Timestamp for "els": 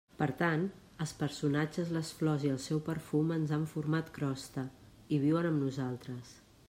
1.03-1.11